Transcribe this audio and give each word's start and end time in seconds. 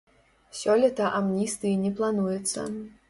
Сёлета 0.59 1.11
амністыі 1.19 1.77
не 1.85 1.91
плануецца. 2.01 2.69